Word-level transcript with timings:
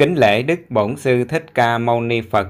Kính 0.00 0.14
lễ 0.14 0.42
Đức 0.42 0.60
Bổn 0.70 0.96
Sư 0.96 1.24
Thích 1.24 1.54
Ca 1.54 1.78
Mâu 1.78 2.00
Ni 2.00 2.20
Phật, 2.20 2.48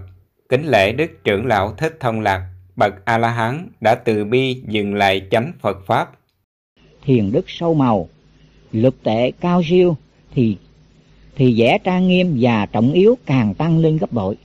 kính 0.48 0.64
lễ 0.66 0.92
Đức 0.92 1.24
Trưởng 1.24 1.46
Lão 1.46 1.72
Thích 1.78 1.96
Thông 2.00 2.20
Lạc, 2.20 2.48
bậc 2.76 3.04
A 3.04 3.18
La 3.18 3.30
Hán 3.30 3.68
đã 3.80 3.94
từ 3.94 4.24
bi 4.24 4.62
dừng 4.68 4.94
lại 4.94 5.22
chánh 5.30 5.52
Phật 5.60 5.86
pháp. 5.86 6.10
Thiền 7.04 7.32
đức 7.32 7.50
sâu 7.50 7.74
màu, 7.74 8.08
lực 8.72 9.02
tệ 9.02 9.30
cao 9.40 9.62
siêu 9.64 9.96
thì 10.34 10.56
thì 11.36 11.60
vẻ 11.60 11.78
trang 11.84 12.08
nghiêm 12.08 12.36
và 12.40 12.66
trọng 12.66 12.92
yếu 12.92 13.18
càng 13.26 13.54
tăng 13.54 13.78
lên 13.78 13.98
gấp 13.98 14.12
bội. 14.12 14.36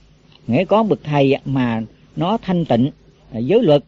Nghĩa 0.46 0.64
có 0.64 0.82
bậc 0.82 0.98
thầy 1.04 1.36
mà 1.44 1.82
nó 2.16 2.38
thanh 2.42 2.64
tịnh 2.64 2.90
à, 3.32 3.38
giới 3.38 3.62
luật 3.62 3.84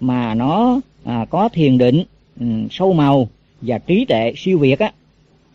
mà 0.00 0.34
nó 0.34 0.80
à, 1.04 1.26
có 1.30 1.48
thiền 1.48 1.78
định 1.78 2.04
ừ, 2.40 2.46
sâu 2.70 2.92
màu 2.92 3.28
và 3.60 3.78
trí 3.78 4.04
tuệ 4.04 4.32
siêu 4.36 4.58
việt 4.58 4.78
á 4.78 4.92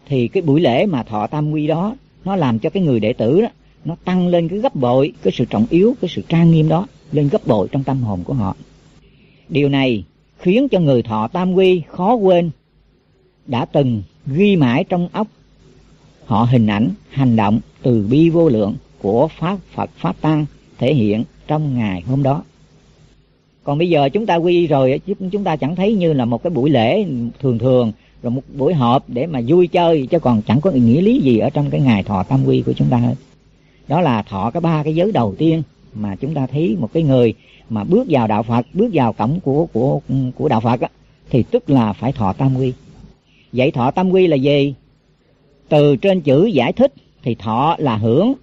thì 0.07 0.27
cái 0.27 0.43
buổi 0.43 0.61
lễ 0.61 0.85
mà 0.85 1.03
thọ 1.03 1.27
tam 1.27 1.51
quy 1.51 1.67
đó 1.67 1.95
nó 2.25 2.35
làm 2.35 2.59
cho 2.59 2.69
cái 2.69 2.83
người 2.83 2.99
đệ 2.99 3.13
tử 3.13 3.41
đó, 3.41 3.47
nó 3.85 3.95
tăng 4.05 4.27
lên 4.27 4.49
cái 4.49 4.59
gấp 4.59 4.75
bội, 4.75 5.13
cái 5.23 5.33
sự 5.37 5.45
trọng 5.45 5.65
yếu, 5.69 5.95
cái 6.01 6.09
sự 6.09 6.21
trang 6.29 6.51
nghiêm 6.51 6.69
đó, 6.69 6.87
lên 7.11 7.29
gấp 7.29 7.47
bội 7.47 7.67
trong 7.71 7.83
tâm 7.83 8.01
hồn 8.01 8.23
của 8.23 8.33
họ. 8.33 8.55
Điều 9.49 9.69
này 9.69 10.03
khiến 10.39 10.69
cho 10.69 10.79
người 10.79 11.01
thọ 11.03 11.27
tam 11.27 11.53
quy 11.53 11.81
khó 11.87 12.13
quên, 12.13 12.51
đã 13.47 13.65
từng 13.65 14.03
ghi 14.25 14.55
mãi 14.55 14.83
trong 14.83 15.07
óc. 15.11 15.27
Họ 16.25 16.47
hình 16.51 16.67
ảnh, 16.67 16.89
hành 17.09 17.35
động 17.35 17.59
từ 17.81 18.07
bi 18.09 18.29
vô 18.29 18.49
lượng 18.49 18.75
của 19.01 19.27
pháp 19.27 19.57
phật 19.73 19.89
pháp 19.97 20.21
tăng 20.21 20.45
thể 20.77 20.93
hiện 20.93 21.23
trong 21.47 21.77
ngày 21.77 22.01
hôm 22.01 22.23
đó. 22.23 22.43
Còn 23.63 23.77
bây 23.77 23.89
giờ 23.89 24.09
chúng 24.09 24.25
ta 24.25 24.35
quy 24.35 24.67
rồi 24.67 24.99
chúng 25.31 25.43
ta 25.43 25.55
chẳng 25.55 25.75
thấy 25.75 25.95
như 25.95 26.13
là 26.13 26.25
một 26.25 26.43
cái 26.43 26.51
buổi 26.51 26.69
lễ 26.69 27.05
thường 27.39 27.59
thường 27.59 27.91
rồi 28.23 28.31
một 28.31 28.41
buổi 28.57 28.73
họp 28.73 29.03
để 29.09 29.25
mà 29.27 29.41
vui 29.47 29.67
chơi 29.67 30.07
chứ 30.07 30.19
còn 30.19 30.41
chẳng 30.41 30.61
có 30.61 30.71
nghĩa 30.71 31.01
lý 31.01 31.19
gì 31.19 31.37
ở 31.37 31.49
trong 31.49 31.69
cái 31.69 31.81
ngày 31.81 32.03
thọ 32.03 32.23
tam 32.23 32.45
quy 32.45 32.61
của 32.61 32.73
chúng 32.73 32.89
ta 32.89 32.97
hết. 32.97 33.15
Đó 33.87 34.01
là 34.01 34.21
thọ 34.21 34.51
cái 34.51 34.61
ba 34.61 34.83
cái 34.83 34.95
giới 34.95 35.11
đầu 35.11 35.35
tiên 35.37 35.63
mà 35.93 36.15
chúng 36.15 36.33
ta 36.33 36.47
thấy 36.47 36.75
một 36.79 36.89
cái 36.93 37.03
người 37.03 37.33
mà 37.69 37.83
bước 37.83 38.07
vào 38.09 38.27
đạo 38.27 38.43
Phật 38.43 38.65
bước 38.73 38.89
vào 38.93 39.13
cổng 39.13 39.39
của 39.39 39.67
của 39.73 39.99
của 40.35 40.47
đạo 40.47 40.61
Phật 40.61 40.81
á, 40.81 40.89
thì 41.29 41.43
tức 41.43 41.69
là 41.69 41.93
phải 41.93 42.11
thọ 42.11 42.33
tam 42.33 42.57
quy. 42.57 42.73
Vậy 43.53 43.71
thọ 43.71 43.91
tam 43.91 44.09
quy 44.09 44.27
là 44.27 44.35
gì? 44.35 44.73
Từ 45.69 45.95
trên 45.95 46.21
chữ 46.21 46.45
giải 46.45 46.73
thích 46.73 46.93
thì 47.23 47.35
thọ 47.35 47.75
là 47.79 47.95
hưởng 47.95 48.33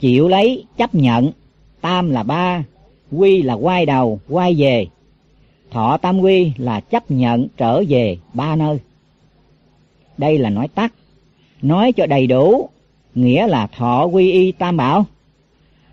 chịu 0.00 0.28
lấy 0.28 0.64
chấp 0.76 0.94
nhận 0.94 1.30
tam 1.80 2.10
là 2.10 2.22
ba 2.22 2.64
quy 3.12 3.42
là 3.42 3.54
quay 3.54 3.86
đầu 3.86 4.20
quay 4.28 4.54
về 4.54 4.86
thọ 5.74 5.96
tam 5.96 6.20
quy 6.20 6.52
là 6.56 6.80
chấp 6.80 7.10
nhận 7.10 7.48
trở 7.56 7.82
về 7.88 8.18
ba 8.32 8.56
nơi. 8.56 8.78
Đây 10.18 10.38
là 10.38 10.50
nói 10.50 10.68
tắt. 10.68 10.92
Nói 11.62 11.92
cho 11.92 12.06
đầy 12.06 12.26
đủ 12.26 12.68
nghĩa 13.14 13.46
là 13.46 13.66
thọ 13.66 14.04
quy 14.04 14.32
y 14.32 14.52
tam 14.52 14.76
bảo. 14.76 15.06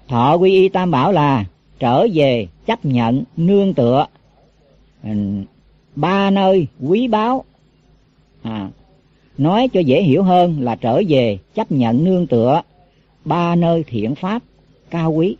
Thọ 0.07 0.35
quy 0.35 0.51
y 0.51 0.69
tam 0.69 0.91
bảo 0.91 1.11
là 1.11 1.45
trở 1.79 2.07
về 2.13 2.47
chấp 2.65 2.85
nhận 2.85 3.23
nương 3.37 3.73
tựa 3.73 4.05
ừ, 5.03 5.09
ba 5.95 6.31
nơi 6.31 6.67
quý 6.81 7.07
báu. 7.07 7.43
À, 8.41 8.69
nói 9.37 9.67
cho 9.73 9.79
dễ 9.79 10.01
hiểu 10.01 10.23
hơn 10.23 10.57
là 10.59 10.75
trở 10.75 11.01
về 11.07 11.37
chấp 11.55 11.71
nhận 11.71 12.03
nương 12.03 12.27
tựa 12.27 12.61
ba 13.25 13.55
nơi 13.55 13.83
thiện 13.87 14.15
pháp 14.15 14.43
cao 14.89 15.11
quý. 15.11 15.35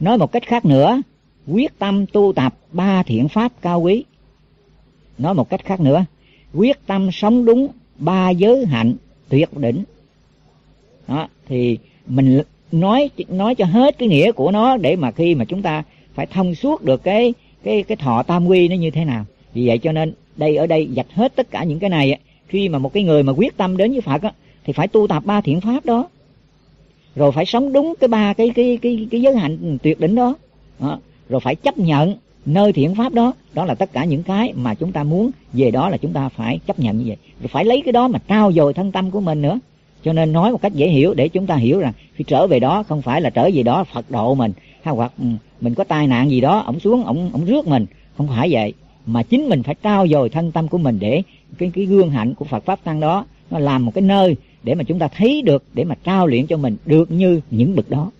Nói 0.00 0.18
một 0.18 0.32
cách 0.32 0.46
khác 0.46 0.64
nữa 0.64 1.00
quyết 1.46 1.78
tâm 1.78 2.06
tu 2.06 2.32
tập 2.32 2.54
ba 2.72 3.02
thiện 3.02 3.28
pháp 3.28 3.52
cao 3.62 3.80
quý. 3.80 4.04
Nói 5.18 5.34
một 5.34 5.50
cách 5.50 5.64
khác 5.64 5.80
nữa 5.80 6.04
quyết 6.54 6.86
tâm 6.86 7.12
sống 7.12 7.44
đúng 7.44 7.68
ba 7.98 8.30
giới 8.30 8.66
hạnh 8.66 8.94
tuyệt 9.28 9.56
đỉnh. 9.56 9.84
Đó 11.08 11.28
thì 11.48 11.78
mình 12.06 12.40
nói 12.72 13.10
nói 13.28 13.54
cho 13.54 13.64
hết 13.64 13.98
cái 13.98 14.08
nghĩa 14.08 14.32
của 14.32 14.50
nó 14.50 14.76
để 14.76 14.96
mà 14.96 15.10
khi 15.10 15.34
mà 15.34 15.44
chúng 15.44 15.62
ta 15.62 15.82
phải 16.14 16.26
thông 16.26 16.54
suốt 16.54 16.82
được 16.82 17.02
cái 17.02 17.34
cái 17.62 17.82
cái 17.82 17.96
thọ 17.96 18.22
tam 18.22 18.46
quy 18.46 18.68
nó 18.68 18.76
như 18.76 18.90
thế 18.90 19.04
nào. 19.04 19.24
Vì 19.54 19.66
vậy 19.66 19.78
cho 19.78 19.92
nên 19.92 20.12
đây 20.36 20.56
ở 20.56 20.66
đây 20.66 20.88
dạch 20.96 21.12
hết 21.12 21.36
tất 21.36 21.50
cả 21.50 21.64
những 21.64 21.78
cái 21.78 21.90
này 21.90 22.18
khi 22.48 22.68
mà 22.68 22.78
một 22.78 22.92
cái 22.92 23.02
người 23.02 23.22
mà 23.22 23.32
quyết 23.32 23.56
tâm 23.56 23.76
đến 23.76 23.92
với 23.92 24.00
Phật 24.00 24.22
á, 24.22 24.32
thì 24.64 24.72
phải 24.72 24.88
tu 24.88 25.06
tập 25.06 25.22
ba 25.26 25.40
thiện 25.40 25.60
pháp 25.60 25.84
đó. 25.84 26.08
Rồi 27.16 27.32
phải 27.32 27.46
sống 27.46 27.72
đúng 27.72 27.94
cái 28.00 28.08
ba 28.08 28.32
cái 28.32 28.50
cái 28.50 28.78
cái 28.82 29.08
cái 29.10 29.20
giới 29.20 29.36
hạnh 29.36 29.78
tuyệt 29.82 30.00
đỉnh 30.00 30.14
đó, 30.14 30.34
đó 30.78 30.98
rồi 31.30 31.40
phải 31.40 31.54
chấp 31.54 31.78
nhận 31.78 32.16
nơi 32.46 32.72
thiện 32.72 32.94
pháp 32.94 33.12
đó. 33.12 33.32
Đó 33.54 33.64
là 33.64 33.74
tất 33.74 33.92
cả 33.92 34.04
những 34.04 34.22
cái 34.22 34.52
mà 34.56 34.74
chúng 34.74 34.92
ta 34.92 35.04
muốn. 35.04 35.30
Về 35.52 35.70
đó 35.70 35.88
là 35.88 35.96
chúng 35.96 36.12
ta 36.12 36.28
phải 36.28 36.58
chấp 36.66 36.78
nhận 36.78 36.98
như 36.98 37.04
vậy. 37.06 37.16
Rồi 37.40 37.48
phải 37.48 37.64
lấy 37.64 37.82
cái 37.84 37.92
đó 37.92 38.08
mà 38.08 38.18
trao 38.28 38.52
dồi 38.52 38.74
thân 38.74 38.92
tâm 38.92 39.10
của 39.10 39.20
mình 39.20 39.42
nữa. 39.42 39.58
Cho 40.04 40.12
nên 40.12 40.32
nói 40.32 40.52
một 40.52 40.62
cách 40.62 40.74
dễ 40.74 40.88
hiểu 40.88 41.14
để 41.14 41.28
chúng 41.28 41.46
ta 41.46 41.56
hiểu 41.56 41.78
rằng 41.78 41.92
khi 42.14 42.24
trở 42.28 42.46
về 42.46 42.60
đó 42.60 42.82
không 42.82 43.02
phải 43.02 43.20
là 43.20 43.30
trở 43.30 43.50
về 43.54 43.62
đó 43.62 43.84
phật 43.84 44.10
độ 44.10 44.34
mình. 44.34 44.52
Hay 44.82 44.94
hoặc 44.94 45.12
ừ, 45.18 45.24
mình 45.60 45.74
có 45.74 45.84
tai 45.84 46.06
nạn 46.06 46.30
gì 46.30 46.40
đó, 46.40 46.58
ổng 46.58 46.80
xuống, 46.80 47.04
ổng 47.04 47.30
ổng 47.32 47.44
rước 47.44 47.66
mình. 47.66 47.86
Không 48.16 48.28
phải 48.28 48.48
vậy. 48.52 48.72
Mà 49.06 49.22
chính 49.22 49.48
mình 49.48 49.62
phải 49.62 49.74
trao 49.74 50.08
dồi 50.08 50.28
thân 50.28 50.52
tâm 50.52 50.68
của 50.68 50.78
mình 50.78 50.98
để 51.00 51.22
cái 51.58 51.70
cái 51.74 51.84
gương 51.84 52.10
hạnh 52.10 52.34
của 52.34 52.44
phật 52.44 52.64
pháp 52.64 52.84
tăng 52.84 53.00
đó, 53.00 53.24
nó 53.50 53.58
làm 53.58 53.84
một 53.86 53.94
cái 53.94 54.02
nơi 54.02 54.36
để 54.62 54.74
mà 54.74 54.84
chúng 54.84 54.98
ta 54.98 55.08
thấy 55.08 55.42
được, 55.42 55.64
để 55.74 55.84
mà 55.84 55.94
trao 56.04 56.26
luyện 56.26 56.46
cho 56.46 56.56
mình 56.56 56.76
được 56.86 57.10
như 57.10 57.40
những 57.50 57.76
bậc 57.76 57.90
đó. 57.90 58.10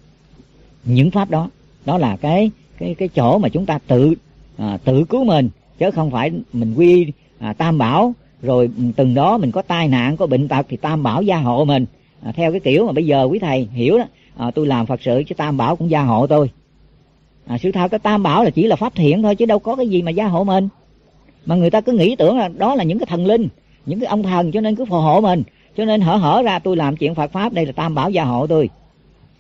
Những 0.84 1.10
pháp 1.10 1.30
đó. 1.30 1.50
Đó 1.84 1.98
là 1.98 2.16
cái 2.16 2.50
cái 2.80 2.94
cái 2.94 3.08
chỗ 3.08 3.38
mà 3.38 3.48
chúng 3.48 3.66
ta 3.66 3.78
tự 3.86 4.14
à, 4.56 4.78
tự 4.84 5.04
cứu 5.04 5.24
mình 5.24 5.48
chứ 5.78 5.90
không 5.90 6.10
phải 6.10 6.30
mình 6.52 6.74
quy 6.74 7.12
à, 7.38 7.52
tam 7.52 7.78
bảo. 7.78 8.14
Rồi 8.42 8.70
ừ, 8.76 8.82
từng 8.96 9.14
đó 9.14 9.38
mình 9.38 9.52
có 9.52 9.62
tai 9.62 9.88
nạn 9.88 10.16
có 10.16 10.26
bệnh 10.26 10.48
tật 10.48 10.66
thì 10.68 10.76
tam 10.76 11.02
bảo 11.02 11.22
gia 11.22 11.36
hộ 11.36 11.64
mình. 11.64 11.84
À, 12.22 12.32
theo 12.32 12.50
cái 12.50 12.60
kiểu 12.60 12.86
mà 12.86 12.92
bây 12.92 13.06
giờ 13.06 13.24
quý 13.30 13.38
thầy 13.38 13.68
hiểu 13.72 13.98
đó 13.98 14.04
à, 14.36 14.50
tôi 14.50 14.66
làm 14.66 14.86
phật 14.86 15.02
sự 15.02 15.22
chứ 15.28 15.34
tam 15.34 15.56
bảo 15.56 15.76
cũng 15.76 15.90
gia 15.90 16.02
hộ 16.02 16.26
tôi. 16.26 16.50
À, 17.46 17.58
sự 17.58 17.72
thật 17.72 17.88
cái 17.88 17.98
tam 17.98 18.22
bảo 18.22 18.44
là 18.44 18.50
chỉ 18.50 18.66
là 18.66 18.76
pháp 18.76 18.94
thiện 18.94 19.22
thôi 19.22 19.36
chứ 19.36 19.46
đâu 19.46 19.58
có 19.58 19.76
cái 19.76 19.88
gì 19.88 20.02
mà 20.02 20.10
gia 20.10 20.26
hộ 20.26 20.44
mình. 20.44 20.68
Mà 21.46 21.54
người 21.54 21.70
ta 21.70 21.80
cứ 21.80 21.92
nghĩ 21.92 22.16
tưởng 22.16 22.38
là 22.38 22.48
đó 22.48 22.74
là 22.74 22.84
những 22.84 22.98
cái 22.98 23.06
thần 23.06 23.26
linh 23.26 23.48
những 23.86 24.00
cái 24.00 24.06
ông 24.06 24.22
thần 24.22 24.52
cho 24.52 24.60
nên 24.60 24.76
cứ 24.76 24.84
phù 24.84 24.96
hộ 24.96 25.20
mình. 25.20 25.42
Cho 25.76 25.84
nên 25.84 26.00
hở 26.00 26.16
hở 26.16 26.42
ra 26.42 26.58
tôi 26.58 26.76
làm 26.76 26.96
chuyện 26.96 27.14
phật 27.14 27.32
pháp 27.32 27.52
đây 27.52 27.66
là 27.66 27.72
tam 27.72 27.94
bảo 27.94 28.10
gia 28.10 28.24
hộ 28.24 28.46
tôi 28.46 28.68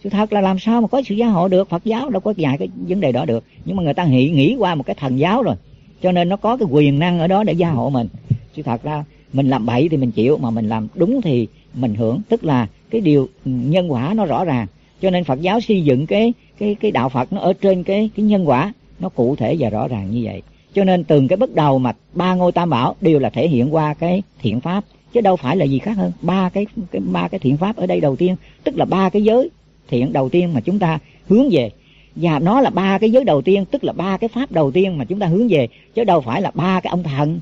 sự 0.04 0.10
thật 0.10 0.32
là 0.32 0.40
làm 0.40 0.58
sao 0.58 0.80
mà 0.80 0.88
có 0.88 1.02
sự 1.06 1.14
gia 1.14 1.26
hộ 1.26 1.48
được? 1.48 1.68
Phật 1.68 1.84
giáo 1.84 2.10
đâu 2.10 2.20
có 2.20 2.34
dạy 2.36 2.58
cái 2.58 2.68
vấn 2.88 3.00
đề 3.00 3.12
đó 3.12 3.24
được. 3.24 3.44
Nhưng 3.64 3.76
mà 3.76 3.82
người 3.82 3.94
ta 3.94 4.04
nghĩ 4.04 4.30
nghĩ 4.30 4.56
qua 4.58 4.74
một 4.74 4.86
cái 4.86 4.96
thần 5.00 5.18
giáo 5.18 5.42
rồi. 5.42 5.54
Cho 6.02 6.12
nên 6.12 6.28
nó 6.28 6.36
có 6.36 6.56
cái 6.56 6.68
quyền 6.70 6.98
năng 6.98 7.18
ở 7.18 7.26
đó 7.26 7.44
để 7.44 7.52
gia 7.52 7.70
hộ 7.70 7.90
mình. 7.90 8.08
Sự 8.54 8.62
thật 8.62 8.82
ra 8.82 9.04
mình 9.32 9.48
làm 9.48 9.66
bậy 9.66 9.88
thì 9.88 9.96
mình 9.96 10.10
chịu 10.10 10.36
mà 10.36 10.50
mình 10.50 10.68
làm 10.68 10.88
đúng 10.94 11.22
thì 11.22 11.46
mình 11.74 11.94
hưởng. 11.94 12.20
Tức 12.28 12.44
là 12.44 12.66
cái 12.90 13.00
điều 13.00 13.28
nhân 13.44 13.92
quả 13.92 14.12
nó 14.16 14.26
rõ 14.26 14.44
ràng. 14.44 14.66
Cho 15.02 15.10
nên 15.10 15.24
phật 15.24 15.40
giáo 15.40 15.60
xây 15.60 15.84
dựng 15.84 16.06
cái 16.06 16.32
cái 16.58 16.74
cái 16.74 16.90
đạo 16.90 17.08
phật 17.08 17.32
nó 17.32 17.40
ở 17.40 17.52
trên 17.52 17.82
cái 17.82 18.10
cái 18.16 18.26
nhân 18.26 18.48
quả 18.48 18.72
nó 19.00 19.08
cụ 19.08 19.36
thể 19.36 19.56
và 19.58 19.70
rõ 19.70 19.88
ràng 19.88 20.10
như 20.10 20.20
vậy. 20.24 20.42
Cho 20.74 20.84
nên 20.84 21.04
từng 21.04 21.28
cái 21.28 21.36
bước 21.36 21.54
đầu 21.54 21.78
mà 21.78 21.92
ba 22.12 22.34
ngôi 22.34 22.52
tam 22.52 22.70
bảo 22.70 22.94
đều 23.00 23.18
là 23.18 23.30
thể 23.30 23.48
hiện 23.48 23.74
qua 23.74 23.94
cái 23.94 24.22
thiện 24.40 24.60
pháp. 24.60 24.84
Chứ 25.12 25.20
đâu 25.20 25.36
phải 25.36 25.56
là 25.56 25.64
gì 25.64 25.78
khác 25.78 25.96
hơn. 25.96 26.12
Ba 26.22 26.48
cái, 26.48 26.66
cái 26.90 27.00
ba 27.00 27.28
cái 27.28 27.38
thiện 27.38 27.56
pháp 27.56 27.76
ở 27.76 27.86
đây 27.86 28.00
đầu 28.00 28.16
tiên 28.16 28.36
tức 28.64 28.76
là 28.76 28.84
ba 28.84 29.10
cái 29.10 29.22
giới 29.22 29.50
thiện 29.88 30.12
đầu 30.12 30.28
tiên 30.28 30.54
mà 30.54 30.60
chúng 30.60 30.78
ta 30.78 30.98
hướng 31.28 31.48
về. 31.50 31.70
Và 32.16 32.38
nó 32.38 32.60
là 32.60 32.70
ba 32.70 32.98
cái 32.98 33.10
giới 33.10 33.24
đầu 33.24 33.42
tiên, 33.42 33.64
tức 33.64 33.84
là 33.84 33.92
ba 33.92 34.16
cái 34.16 34.28
pháp 34.28 34.52
đầu 34.52 34.70
tiên 34.70 34.98
mà 34.98 35.04
chúng 35.04 35.18
ta 35.18 35.26
hướng 35.26 35.48
về, 35.48 35.68
chứ 35.94 36.04
đâu 36.04 36.20
phải 36.20 36.42
là 36.42 36.50
ba 36.54 36.80
cái 36.80 36.90
ông 36.90 37.02
thần. 37.02 37.40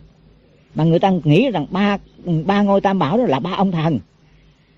Mà 0.75 0.85
người 0.85 0.99
ta 0.99 1.13
nghĩ 1.25 1.51
rằng 1.51 1.67
ba 1.71 1.99
ba 2.47 2.63
ngôi 2.63 2.81
tam 2.81 2.99
bảo 2.99 3.19
đó 3.19 3.25
là 3.25 3.41
ba 3.41 3.51
ông 3.57 3.73
thần. 3.73 3.99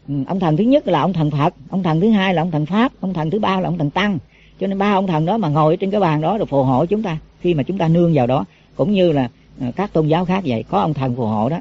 Ừ, 0.09 0.15
ông 0.27 0.41
thần 0.41 0.57
thứ 0.57 0.65
nhất 0.65 0.89
là 0.89 1.01
ông 1.01 1.13
thần 1.13 1.31
phật, 1.31 1.55
ông 1.71 1.83
thần 1.83 2.01
thứ 2.01 2.11
hai 2.11 2.35
là 2.35 2.43
ông 2.43 2.51
thần 2.51 2.67
pháp, 2.67 2.93
ông 3.01 3.15
thần 3.15 3.31
thứ 3.31 3.39
ba 3.39 3.61
là 3.61 3.69
ông 3.69 3.79
thần 3.79 3.91
tăng. 3.91 4.19
Cho 4.61 4.67
nên 4.67 4.79
ba 4.79 4.93
ông 4.93 5.07
thần 5.07 5.27
đó 5.27 5.37
mà 5.37 5.49
ngồi 5.49 5.77
trên 5.77 5.91
cái 5.91 6.01
bàn 6.01 6.21
đó 6.21 6.39
rồi 6.39 6.47
phù 6.47 6.63
hộ 6.63 6.87
chúng 6.87 7.03
ta, 7.03 7.19
khi 7.41 7.55
mà 7.55 7.63
chúng 7.63 7.79
ta 7.79 7.89
nương 7.89 8.15
vào 8.15 8.27
đó, 8.27 8.45
cũng 8.77 8.93
như 8.93 9.13
là 9.13 9.29
ờ, 9.61 9.67
các 9.77 9.93
tôn 9.93 10.09
giáo 10.09 10.25
khác 10.25 10.43
vậy, 10.47 10.65
có 10.69 10.81
ông 10.81 10.95
thần 10.95 11.17
phù 11.17 11.27
hộ 11.27 11.49
đó. 11.49 11.61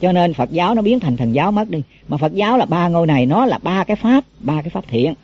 Cho 0.00 0.12
nên 0.12 0.34
phật 0.34 0.50
giáo 0.50 0.74
nó 0.74 0.82
biến 0.82 1.00
thành 1.00 1.16
thần 1.16 1.34
giáo 1.34 1.52
mất 1.52 1.70
đi. 1.70 1.82
Mà 2.08 2.16
phật 2.16 2.34
giáo 2.34 2.58
là 2.58 2.64
ba 2.64 2.88
ngôi 2.88 3.06
này, 3.06 3.26
nó 3.26 3.46
là 3.46 3.58
ba 3.62 3.84
cái 3.84 3.96
pháp, 3.96 4.24
ba 4.40 4.62
cái 4.62 4.70
pháp 4.70 4.84
thiện 4.88 5.14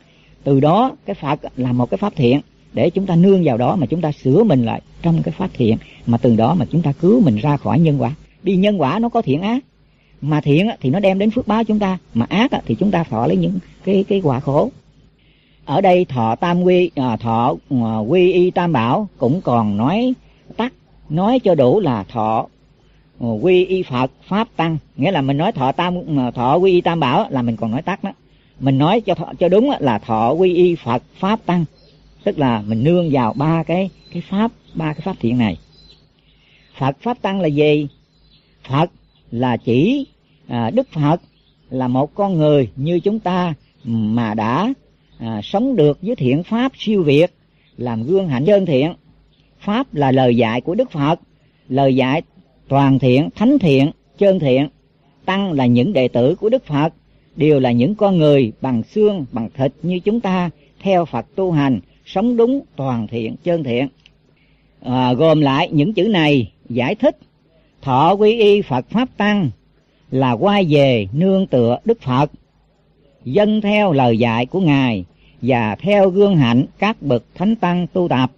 từ 0.45 0.59
đó, 0.59 0.95
cái 1.05 1.15
phật 1.15 1.39
là 1.57 1.71
một 1.71 1.89
cái 1.89 1.97
pháp 1.97 2.13
thiện. 2.15 2.41
Để 2.73 2.89
chúng 2.89 3.05
ta 3.05 3.15
nương 3.15 3.43
vào 3.43 3.57
đó 3.57 3.75
mà 3.75 3.85
chúng 3.85 4.01
ta 4.01 4.11
sửa 4.11 4.43
mình 4.43 4.65
lại 4.65 4.81
trong 5.01 5.23
cái 5.23 5.33
pháp 5.37 5.49
thiện, 5.53 5.77
mà 6.05 6.17
từ 6.17 6.35
đó 6.35 6.55
mà 6.55 6.65
chúng 6.71 6.81
ta 6.81 6.91
cứu 6.91 7.21
mình 7.21 7.35
ra 7.35 7.57
khỏi 7.57 7.79
nhân 7.79 8.01
quả. 8.01 8.11
Đi 8.43 8.55
nhân 8.55 8.81
quả 8.81 8.99
nó 8.99 9.09
có 9.09 9.21
thiện 9.21 9.41
ác, 9.41 9.63
mà 10.21 10.41
thiện 10.41 10.69
thì 10.81 10.89
nó 10.89 10.99
đem 10.99 11.19
đến 11.19 11.31
phước 11.31 11.47
báo 11.47 11.63
chúng 11.63 11.79
ta, 11.79 11.97
mà 12.13 12.25
ác 12.29 12.51
thì 12.65 12.75
chúng 12.75 12.91
ta 12.91 13.03
thọ 13.03 13.27
lấy 13.27 13.37
những 13.37 13.59
cái 13.85 14.05
cái 14.07 14.21
quả 14.23 14.39
khổ. 14.39 14.69
Ở 15.65 15.81
đây 15.81 16.05
thọ 16.05 16.35
tam 16.35 16.63
quy 16.63 16.91
à, 16.95 17.17
thọ 17.17 17.55
à, 17.69 17.97
quy 17.97 18.31
y 18.31 18.51
tam 18.51 18.73
bảo 18.73 19.07
cũng 19.17 19.41
còn 19.41 19.77
nói 19.77 20.13
tắt, 20.57 20.73
nói 21.09 21.39
cho 21.39 21.55
đủ 21.55 21.79
là 21.79 22.03
thọ 22.03 22.47
à, 23.19 23.27
quy 23.41 23.65
y 23.65 23.83
phật 23.83 24.11
pháp 24.27 24.47
tăng. 24.55 24.77
Nghĩa 24.97 25.11
là 25.11 25.21
mình 25.21 25.37
nói 25.37 25.51
thọ 25.51 25.71
tam 25.71 25.95
thọ 26.35 26.55
quy 26.55 26.71
y 26.71 26.81
tam 26.81 26.99
bảo 26.99 27.27
là 27.29 27.41
mình 27.41 27.55
còn 27.55 27.71
nói 27.71 27.81
tắt 27.81 28.03
đó 28.03 28.11
mình 28.59 28.77
nói 28.77 29.01
cho 29.01 29.15
cho 29.39 29.49
đúng 29.49 29.71
là 29.79 29.99
thọ 29.99 30.31
quy 30.31 30.53
y 30.53 30.75
phật 30.75 31.03
pháp 31.19 31.45
tăng. 31.45 31.65
Tức 32.23 32.39
là 32.39 32.63
mình 32.67 32.83
nương 32.83 33.09
vào 33.11 33.33
ba 33.33 33.63
cái 33.63 33.89
cái 34.11 34.23
pháp 34.29 34.51
ba 34.73 34.93
cái 34.93 35.01
pháp 35.01 35.15
thiện 35.19 35.37
này. 35.37 35.57
Phật 36.77 36.97
pháp 37.01 37.21
tăng 37.21 37.41
là 37.41 37.47
gì? 37.47 37.87
Phật 38.69 38.91
là 39.31 39.57
chỉ 39.57 40.07
à, 40.47 40.69
đức 40.69 40.87
phật 40.91 41.21
là 41.69 41.87
một 41.87 42.15
con 42.15 42.37
người 42.37 42.69
như 42.75 42.99
chúng 42.99 43.19
ta 43.19 43.53
mà 43.83 44.33
đã 44.33 44.73
à, 45.19 45.41
sống 45.43 45.75
được 45.75 45.99
với 46.01 46.15
thiện 46.15 46.43
pháp 46.43 46.71
siêu 46.77 47.03
việt 47.03 47.33
làm 47.77 48.03
gương 48.03 48.27
hạnh 48.27 48.45
chân 48.45 48.65
thiện. 48.65 48.93
Pháp 49.59 49.93
là 49.93 50.11
lời 50.11 50.37
dạy 50.37 50.61
của 50.61 50.75
đức 50.75 50.91
phật 50.91 51.19
lời 51.69 51.95
dạy 51.95 52.21
toàn 52.67 52.99
thiện 52.99 53.29
thánh 53.35 53.59
thiện 53.59 53.91
chân 54.17 54.39
thiện. 54.39 54.67
Tăng 55.25 55.51
là 55.51 55.65
những 55.65 55.93
đệ 55.93 56.07
tử 56.07 56.35
của 56.35 56.49
đức 56.49 56.65
phật 56.65 56.93
đều 57.35 57.59
là 57.59 57.71
những 57.71 57.95
con 57.95 58.17
người 58.17 58.51
bằng 58.61 58.83
xương 58.83 59.25
bằng 59.31 59.49
thịt 59.53 59.71
như 59.83 59.99
chúng 59.99 60.19
ta 60.19 60.49
theo 60.79 61.05
phật 61.05 61.25
tu 61.35 61.51
hành 61.51 61.79
sống 62.05 62.37
đúng 62.37 62.61
toàn 62.75 63.07
thiện 63.07 63.35
chân 63.43 63.63
thiện. 63.63 63.87
À, 64.81 65.13
gồm 65.13 65.41
lại 65.41 65.69
những 65.71 65.93
chữ 65.93 66.03
này 66.03 66.51
giải 66.69 66.95
thích 66.95 67.17
thọ 67.81 68.13
quy 68.13 68.39
y 68.39 68.61
phật 68.61 68.85
pháp 68.89 69.09
tăng 69.17 69.49
là 70.11 70.31
quay 70.31 70.65
về 70.69 71.07
nương 71.13 71.47
tựa 71.47 71.77
đức 71.85 72.01
phật 72.01 72.31
dân 73.25 73.61
theo 73.61 73.91
lời 73.91 74.17
dạy 74.17 74.45
của 74.45 74.59
ngài 74.59 75.05
và 75.41 75.75
theo 75.75 76.09
gương 76.09 76.37
hạnh 76.37 76.65
các 76.79 77.01
bậc 77.01 77.23
thánh 77.35 77.55
tăng 77.55 77.87
tu 77.87 78.07
tập. 78.07 78.31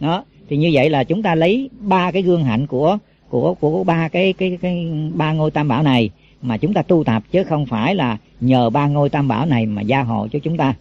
Đó 0.00 0.24
thì 0.48 0.56
như 0.56 0.70
vậy 0.72 0.90
là 0.90 1.04
chúng 1.04 1.22
ta 1.22 1.34
lấy 1.34 1.70
ba 1.80 2.10
cái 2.10 2.22
gương 2.22 2.44
hạnh 2.44 2.66
của 2.66 2.98
của 3.28 3.54
của 3.54 3.84
ba 3.84 4.08
cái 4.08 4.32
cái 4.32 4.58
cái 4.60 4.88
ba 5.14 5.32
ngôi 5.32 5.50
tam 5.50 5.68
bảo 5.68 5.82
này 5.82 6.10
mà 6.42 6.56
chúng 6.56 6.74
ta 6.74 6.82
tu 6.82 7.04
tập 7.04 7.22
chứ 7.30 7.44
không 7.44 7.66
phải 7.66 7.94
là 7.94 8.16
nhờ 8.40 8.70
ba 8.70 8.86
ngôi 8.86 9.08
tam 9.08 9.28
bảo 9.28 9.46
này 9.46 9.66
mà 9.66 9.82
gia 9.82 10.02
hộ 10.02 10.28
cho 10.32 10.38
chúng 10.38 10.56
ta. 10.56 10.74